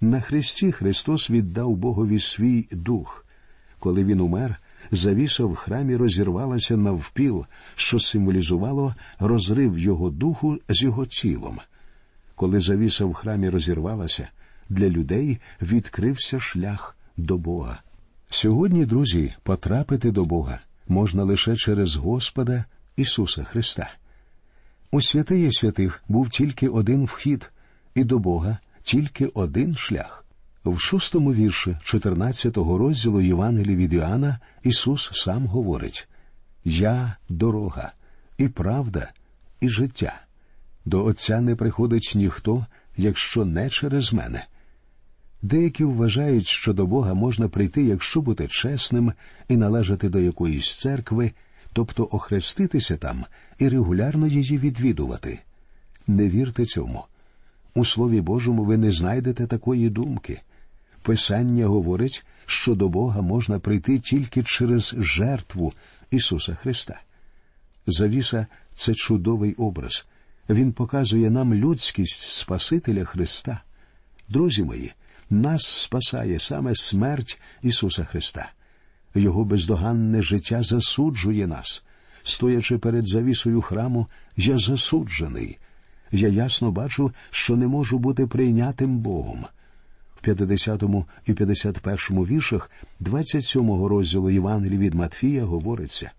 На 0.00 0.20
Христі 0.20 0.72
Христос 0.72 1.30
віддав 1.30 1.76
Богові 1.76 2.20
свій 2.20 2.68
дух. 2.70 3.26
Коли 3.78 4.04
він 4.04 4.20
умер, 4.20 4.56
завіса 4.90 5.44
в 5.44 5.54
храмі 5.54 5.96
розірвалася 5.96 6.76
навпіл, 6.76 7.46
що 7.74 8.00
символізувало 8.00 8.94
розрив 9.18 9.78
його 9.78 10.10
духу 10.10 10.58
з 10.68 10.82
його 10.82 11.06
тілом. 11.06 11.58
Коли 12.34 12.60
завіса 12.60 13.04
в 13.04 13.14
храмі 13.14 13.48
розірвалася, 13.48 14.28
для 14.68 14.88
людей 14.88 15.38
відкрився 15.62 16.40
шлях 16.40 16.96
до 17.16 17.38
Бога. 17.38 17.80
Сьогодні, 18.30 18.86
друзі, 18.86 19.34
потрапити 19.42 20.10
до 20.10 20.24
Бога 20.24 20.60
можна 20.88 21.24
лише 21.24 21.56
через 21.56 21.94
Господа 21.94 22.64
Ісуса 22.96 23.44
Христа. 23.44 23.90
У 24.90 25.00
святиє 25.00 25.52
святих 25.52 26.04
був 26.08 26.28
тільки 26.28 26.68
один 26.68 27.04
вхід, 27.04 27.52
і 27.94 28.04
до 28.04 28.18
Бога 28.18 28.58
тільки 28.82 29.26
один 29.26 29.74
шлях. 29.74 30.24
В 30.64 30.80
шостому 30.80 31.34
вірші 31.34 31.76
14-го 31.84 32.78
розділу 32.78 33.20
Євангелії 33.20 33.76
від 33.76 33.92
Іоанна 33.92 34.38
Ісус 34.62 35.10
сам 35.14 35.46
говорить 35.46 36.08
Я 36.64 37.16
дорога, 37.28 37.92
і 38.38 38.48
правда, 38.48 39.10
і 39.60 39.68
життя. 39.68 40.20
До 40.84 41.04
Отця 41.04 41.40
не 41.40 41.56
приходить 41.56 42.12
ніхто, 42.14 42.66
якщо 42.96 43.44
не 43.44 43.70
через 43.70 44.12
мене. 44.12 44.46
Деякі 45.42 45.84
вважають, 45.84 46.46
що 46.46 46.72
до 46.72 46.86
Бога 46.86 47.14
можна 47.14 47.48
прийти, 47.48 47.84
якщо 47.84 48.20
бути 48.20 48.48
чесним 48.48 49.12
і 49.48 49.56
належати 49.56 50.08
до 50.08 50.18
якоїсь 50.20 50.78
церкви, 50.78 51.32
тобто 51.76 52.08
охреститися 52.10 52.96
там 52.96 53.24
і 53.58 53.68
регулярно 53.68 54.26
її 54.26 54.58
відвідувати. 54.58 55.40
Не 56.06 56.28
вірте 56.28 56.64
цьому. 56.64 57.04
У 57.74 57.84
Слові 57.84 58.20
Божому 58.20 58.64
ви 58.64 58.76
не 58.76 58.92
знайдете 58.92 59.46
такої 59.46 59.90
думки. 59.90 60.40
Писання 61.02 61.66
говорить, 61.66 62.26
що 62.46 62.74
до 62.74 62.88
Бога 62.88 63.20
можна 63.20 63.58
прийти 63.58 63.98
тільки 63.98 64.42
через 64.42 64.94
жертву 64.98 65.72
Ісуса 66.10 66.54
Христа. 66.54 67.00
Завіса 67.86 68.46
це 68.74 68.94
чудовий 68.94 69.54
образ. 69.54 70.06
Він 70.48 70.72
показує 70.72 71.30
нам 71.30 71.54
людськість 71.54 72.20
Спасителя 72.20 73.04
Христа. 73.04 73.62
Друзі 74.28 74.64
мої, 74.64 74.92
нас 75.30 75.66
спасає 75.66 76.38
саме 76.38 76.74
смерть 76.74 77.40
Ісуса 77.62 78.04
Христа. 78.04 78.52
Його 79.16 79.44
бездоганне 79.44 80.22
життя 80.22 80.62
засуджує 80.62 81.46
нас. 81.46 81.84
Стоячи 82.22 82.78
перед 82.78 83.08
завісою 83.08 83.60
храму, 83.60 84.06
я 84.36 84.58
засуджений. 84.58 85.58
Я 86.12 86.28
ясно 86.28 86.70
бачу, 86.70 87.12
що 87.30 87.56
не 87.56 87.66
можу 87.68 87.98
бути 87.98 88.26
прийнятим 88.26 88.98
Богом. 88.98 89.46
В 90.16 90.20
50 90.20 90.82
і 91.26 91.32
51 91.32 92.24
віршах 92.24 92.70
27 93.00 93.84
розділу 93.84 94.30
Євангелії 94.30 94.78
від 94.78 94.94
Матфія 94.94 95.44
говориться 95.44 96.10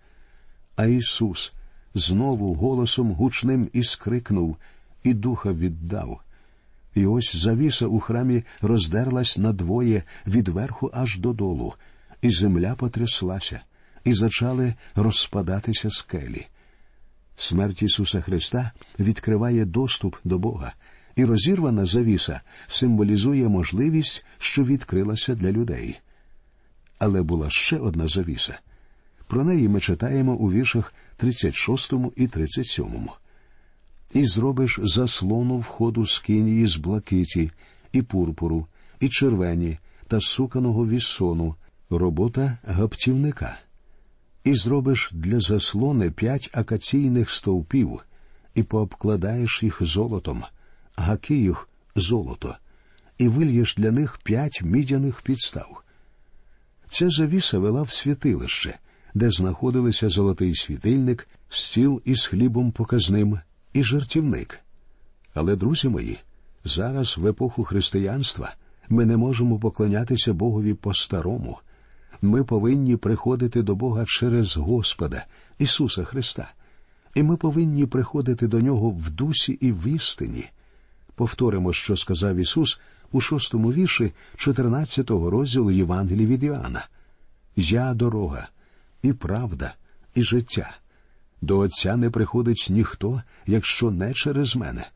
А 0.75 0.85
Ісус 0.85 1.53
знову 1.93 2.53
голосом 2.53 3.11
гучним 3.11 3.69
іскрикнув 3.73 4.57
і 5.03 5.13
духа 5.13 5.53
віддав. 5.53 6.21
І 6.95 7.05
ось 7.05 7.35
завіса 7.35 7.85
у 7.87 7.99
храмі 7.99 8.43
роздерлась 8.61 9.37
надвоє 9.37 10.03
від 10.27 10.47
верху 10.47 10.91
аж 10.93 11.19
додолу, 11.19 11.73
і 12.27 12.31
земля 12.31 12.75
потряслася, 12.75 13.61
і 14.03 14.13
зачали 14.13 14.73
розпадатися 14.95 15.89
скелі. 15.89 16.47
Смерть 17.35 17.81
Ісуса 17.81 18.21
Христа 18.21 18.71
відкриває 18.99 19.65
доступ 19.65 20.15
до 20.23 20.39
Бога, 20.39 20.73
і 21.15 21.25
розірвана 21.25 21.85
завіса 21.85 22.41
символізує 22.67 23.47
можливість, 23.47 24.25
що 24.37 24.63
відкрилася 24.63 25.35
для 25.35 25.51
людей. 25.51 25.99
Але 26.99 27.21
була 27.21 27.49
ще 27.49 27.77
одна 27.77 28.07
завіса. 28.07 28.59
Про 29.27 29.43
неї 29.43 29.69
ми 29.69 29.79
читаємо 29.79 30.33
у 30.33 30.51
віршах 30.51 30.93
36 31.17 31.93
і 32.15 32.27
37. 32.27 33.09
І 34.13 34.25
зробиш 34.25 34.79
заслону 34.83 35.57
входу 35.57 36.05
скинії 36.05 36.67
з 36.67 36.75
блакиті, 36.75 37.51
і 37.91 38.01
пурпуру, 38.01 38.67
і 38.99 39.09
червені 39.09 39.77
та 40.07 40.19
суканого 40.21 40.87
вісону, 40.87 41.55
робота 41.89 42.57
гаптівника. 42.63 43.57
І 44.43 44.53
зробиш 44.53 45.09
для 45.13 45.39
заслони 45.39 46.11
п'ять 46.11 46.49
акаційних 46.53 47.29
стовпів, 47.29 47.99
і 48.55 48.63
пообкладаєш 48.63 49.63
їх 49.63 49.77
золотом, 49.81 50.43
гаки 50.95 51.35
їх 51.35 51.69
золото, 51.95 52.55
і 53.17 53.27
вильєш 53.27 53.75
для 53.75 53.91
них 53.91 54.19
п'ять 54.23 54.61
мідяних 54.63 55.21
підстав. 55.21 55.83
Ця 56.89 57.09
завіса 57.09 57.59
вела 57.59 57.81
в 57.81 57.91
святилище, 57.91 58.79
де 59.13 59.31
знаходилися 59.31 60.09
золотий 60.09 60.55
світильник, 60.55 61.27
стіл 61.49 62.01
із 62.05 62.25
хлібом 62.25 62.71
показним 62.71 63.39
і 63.73 63.83
жертівник. 63.83 64.59
Але, 65.33 65.55
друзі 65.55 65.89
мої, 65.89 66.17
зараз, 66.63 67.17
в 67.17 67.27
епоху 67.27 67.63
християнства, 67.63 68.55
ми 68.89 69.05
не 69.05 69.17
можемо 69.17 69.59
поклонятися 69.59 70.33
Богові 70.33 70.73
по-старому. 70.73 71.57
Ми 72.21 72.43
повинні 72.43 72.95
приходити 72.95 73.61
до 73.61 73.75
Бога 73.75 74.05
через 74.07 74.57
Господа, 74.57 75.25
Ісуса 75.59 76.03
Христа, 76.03 76.49
і 77.15 77.23
ми 77.23 77.37
повинні 77.37 77.85
приходити 77.85 78.47
до 78.47 78.59
Нього 78.59 78.89
в 78.89 79.09
дусі 79.09 79.51
і 79.51 79.71
в 79.71 79.87
істині. 79.87 80.45
Повторимо, 81.15 81.73
що 81.73 81.97
сказав 81.97 82.35
Ісус 82.35 82.79
у 83.11 83.21
шостому 83.21 83.73
вірші 83.73 84.13
14-го 84.37 85.29
розділу 85.29 85.71
Євангелії 85.71 86.25
від 86.25 86.43
Іоанна. 86.43 86.87
Я 87.55 87.93
дорога, 87.93 88.49
і 89.01 89.13
правда, 89.13 89.73
і 90.15 90.23
життя. 90.23 90.77
До 91.41 91.57
Отця 91.57 91.95
не 91.95 92.09
приходить 92.09 92.67
ніхто, 92.69 93.21
якщо 93.47 93.91
не 93.91 94.13
через 94.13 94.55
мене. 94.55 94.87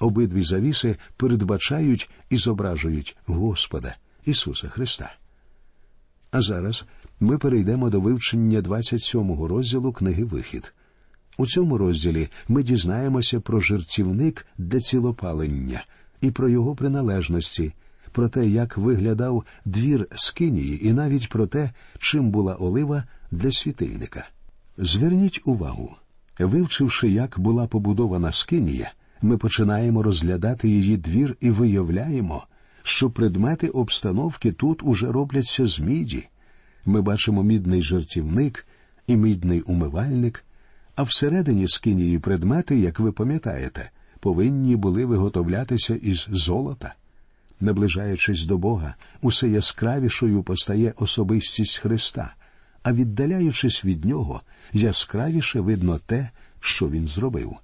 Обидві 0.00 0.42
завіси 0.42 0.96
передбачають 1.16 2.10
і 2.30 2.36
зображують 2.36 3.16
Господа 3.26 3.96
Ісуса 4.24 4.68
Христа. 4.68 5.12
А 6.30 6.40
зараз 6.40 6.84
ми 7.20 7.38
перейдемо 7.38 7.90
до 7.90 8.00
вивчення 8.00 8.60
27-го 8.60 9.48
розділу 9.48 9.92
книги 9.92 10.24
Вихід. 10.24 10.74
У 11.38 11.46
цьому 11.46 11.78
розділі 11.78 12.28
ми 12.48 12.62
дізнаємося 12.62 13.40
про 13.40 13.60
жертівник 13.60 14.46
для 14.58 14.80
цілопалення 14.80 15.84
і 16.20 16.30
про 16.30 16.48
його 16.48 16.74
приналежності, 16.74 17.72
про 18.12 18.28
те, 18.28 18.46
як 18.46 18.76
виглядав 18.76 19.44
двір 19.64 20.08
скинії, 20.14 20.88
і 20.88 20.92
навіть 20.92 21.28
про 21.28 21.46
те, 21.46 21.70
чим 21.98 22.30
була 22.30 22.54
олива 22.54 23.04
для 23.30 23.52
світильника. 23.52 24.28
Зверніть 24.78 25.42
увагу, 25.44 25.96
вивчивши, 26.38 27.10
як 27.10 27.38
була 27.38 27.66
побудована 27.66 28.32
скинія, 28.32 28.92
ми 29.22 29.38
починаємо 29.38 30.02
розглядати 30.02 30.68
її 30.68 30.96
двір 30.96 31.36
і 31.40 31.50
виявляємо, 31.50 32.46
що 32.86 33.10
предмети 33.10 33.68
обстановки 33.68 34.52
тут 34.52 34.82
уже 34.82 35.12
робляться 35.12 35.66
з 35.66 35.80
міді. 35.80 36.28
Ми 36.84 37.02
бачимо 37.02 37.42
мідний 37.42 37.82
жертівник 37.82 38.66
і 39.06 39.16
мідний 39.16 39.60
умивальник, 39.60 40.44
а 40.94 41.02
всередині 41.02 41.68
скинії 41.68 42.18
предмети, 42.18 42.78
як 42.78 42.98
ви 43.00 43.12
пам'ятаєте, 43.12 43.90
повинні 44.20 44.76
були 44.76 45.04
виготовлятися 45.04 45.94
із 45.94 46.26
золота. 46.30 46.94
Наближаючись 47.60 48.44
до 48.44 48.58
Бога, 48.58 48.94
усе 49.20 49.48
яскравішою 49.48 50.42
постає 50.42 50.94
особистість 50.96 51.78
Христа, 51.78 52.34
а 52.82 52.92
віддаляючись 52.92 53.84
від 53.84 54.04
Нього, 54.04 54.40
яскравіше 54.72 55.60
видно 55.60 55.98
те, 56.06 56.30
що 56.60 56.88
Він 56.88 57.08
зробив. 57.08 57.56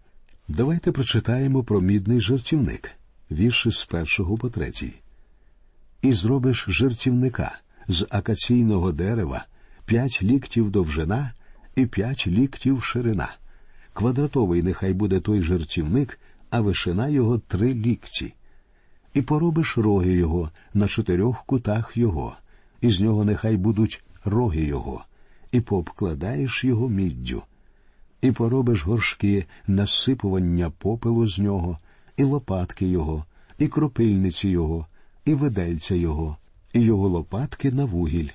Давайте 0.48 0.92
прочитаємо 0.92 1.64
про 1.64 1.80
мідний 1.80 2.20
жертівник, 2.20 2.90
вірші 3.30 3.70
з 3.70 3.84
першого 3.84 4.36
по 4.36 4.50
третій. 4.50 5.01
І 6.02 6.12
зробиш 6.12 6.64
жертівника 6.68 7.58
з 7.88 8.06
акаційного 8.10 8.92
дерева, 8.92 9.44
п'ять 9.84 10.22
ліктів 10.22 10.70
довжина 10.70 11.32
і 11.76 11.86
п'ять 11.86 12.26
ліктів 12.26 12.84
ширина. 12.84 13.28
Квадратовий 13.92 14.62
нехай 14.62 14.92
буде 14.92 15.20
той 15.20 15.42
жертівник, 15.42 16.20
а 16.50 16.60
вишина 16.60 17.08
його 17.08 17.38
три 17.38 17.74
лікті. 17.74 18.34
І 19.14 19.22
поробиш 19.22 19.78
роги 19.78 20.12
його 20.12 20.50
на 20.74 20.88
чотирьох 20.88 21.44
кутах 21.44 21.96
його, 21.96 22.36
і 22.80 22.90
з 22.90 23.00
нього 23.00 23.24
нехай 23.24 23.56
будуть 23.56 24.04
роги 24.24 24.64
його, 24.64 25.04
і 25.52 25.60
пообкладаєш 25.60 26.64
його 26.64 26.88
міддю, 26.88 27.42
і 28.22 28.32
поробиш 28.32 28.86
горшки 28.86 29.46
насипування 29.66 30.70
попелу 30.70 31.26
з 31.26 31.38
нього, 31.38 31.78
і 32.16 32.24
лопатки 32.24 32.86
його, 32.86 33.24
і 33.58 33.68
кропильниці 33.68 34.48
його, 34.48 34.86
і 35.24 35.34
видельця 35.34 35.94
його, 35.94 36.36
і 36.72 36.80
його 36.80 37.08
лопатки 37.08 37.70
на 37.70 37.84
вугіль. 37.84 38.28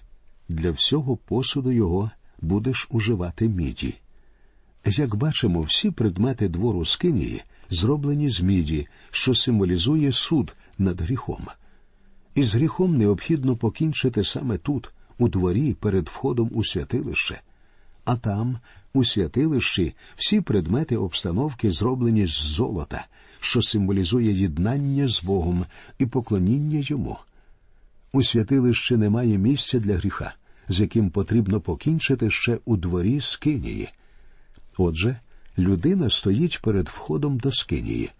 Для 0.49 0.71
всього 0.71 1.17
посуду 1.17 1.71
його 1.71 2.11
будеш 2.41 2.87
уживати 2.91 3.49
міді. 3.49 3.95
Як 4.85 5.15
бачимо, 5.15 5.61
всі 5.61 5.91
предмети 5.91 6.47
двору 6.47 6.85
Скинії 6.85 7.43
зроблені 7.69 8.29
з 8.29 8.41
міді, 8.41 8.87
що 9.11 9.35
символізує 9.35 10.11
суд 10.11 10.55
над 10.77 11.01
гріхом. 11.01 11.47
І 12.35 12.43
з 12.43 12.55
гріхом 12.55 12.97
необхідно 12.97 13.55
покінчити 13.55 14.23
саме 14.23 14.57
тут, 14.57 14.91
у 15.17 15.27
дворі 15.27 15.73
перед 15.73 16.07
входом 16.07 16.49
у 16.53 16.63
святилище. 16.63 17.41
А 18.05 18.15
там, 18.15 18.57
у 18.93 19.03
святилищі, 19.03 19.95
всі 20.15 20.41
предмети 20.41 20.97
обстановки 20.97 21.71
зроблені 21.71 22.25
з 22.25 22.33
золота, 22.33 23.07
що 23.39 23.61
символізує 23.61 24.31
єднання 24.31 25.07
з 25.07 25.23
Богом 25.23 25.65
і 25.99 26.05
поклоніння 26.05 26.79
йому. 26.83 27.17
У 28.11 28.23
святилищі 28.23 28.97
немає 28.97 29.37
місця 29.37 29.79
для 29.79 29.97
гріха, 29.97 30.33
з 30.69 30.81
яким 30.81 31.09
потрібно 31.09 31.61
покінчити 31.61 32.31
ще 32.31 32.59
у 32.65 32.77
дворі 32.77 33.21
Скинії. 33.21 33.89
Отже, 34.77 35.19
людина 35.57 36.09
стоїть 36.09 36.61
перед 36.61 36.89
входом 36.89 37.37
до 37.37 37.51
Скинії. 37.51 38.11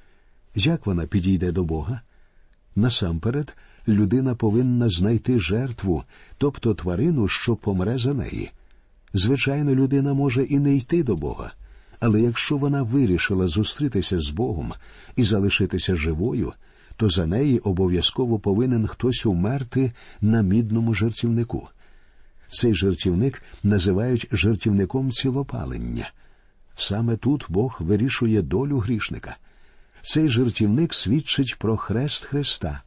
Як 0.56 0.86
вона 0.86 1.06
підійде 1.06 1.52
до 1.52 1.64
Бога? 1.64 2.02
Насамперед, 2.76 3.58
людина 3.88 4.36
повинна 4.36 4.90
знайти 4.90 5.40
жертву, 5.40 6.04
тобто 6.38 6.74
тварину, 6.74 7.28
що 7.28 7.56
помре 7.56 7.98
за 7.98 8.14
неї. 8.14 8.52
Звичайно, 9.14 9.76
людина 9.76 10.14
може 10.14 10.44
і 10.44 10.60
не 10.60 10.76
йти 10.76 11.04
до 11.04 11.16
Бога, 11.16 11.54
але 12.00 12.22
якщо 12.22 12.58
вона 12.58 12.84
вирішила 12.84 13.48
зустрітися 13.48 14.20
з 14.20 14.30
Богом 14.30 14.74
і 15.16 15.24
залишитися 15.24 15.96
живою, 15.96 16.54
то 16.96 17.10
за 17.10 17.26
неї 17.26 17.60
обов'язково 17.60 18.40
повинен 18.40 18.88
хтось 18.88 19.26
умерти 19.26 19.92
на 20.22 20.42
мідному 20.42 20.94
жертівнику. 20.94 21.70
Цей 22.50 22.76
жертівник 22.76 23.44
називають 23.64 24.28
жертівником 24.32 25.12
цілопалення. 25.12 26.12
Саме 26.76 27.18
тут 27.18 27.46
Бог 27.50 27.78
вирішує 27.80 28.42
долю 28.42 28.78
грішника. 28.80 29.38
Цей 30.02 30.30
жертівник 30.30 30.94
свідчить 30.94 31.56
про 31.60 31.78
хрест 31.78 32.26
Христа 32.26 32.82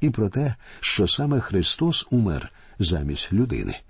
і 0.00 0.10
про 0.10 0.28
те, 0.28 0.54
що 0.80 1.08
саме 1.08 1.40
Христос 1.40 2.06
умер 2.10 2.52
замість 2.78 3.32
людини. 3.32 3.80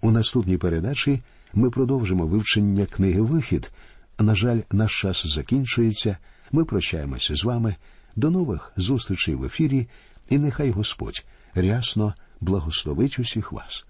У 0.00 0.10
наступній 0.10 0.56
передачі 0.56 1.22
ми 1.54 1.70
продовжимо 1.70 2.26
вивчення 2.26 2.86
книги 2.86 3.20
Вихід. 3.20 3.70
На 4.18 4.34
жаль, 4.34 4.60
наш 4.70 5.00
час 5.00 5.26
закінчується. 5.26 6.16
Ми 6.52 6.64
прощаємося 6.64 7.36
з 7.36 7.44
вами. 7.44 7.76
До 8.16 8.30
нових 8.30 8.72
зустрічей 8.76 9.34
в 9.34 9.44
ефірі, 9.44 9.88
і 10.28 10.38
нехай 10.38 10.70
Господь 10.70 11.24
рясно 11.54 12.14
благословить 12.40 13.18
усіх 13.18 13.52
вас. 13.52 13.86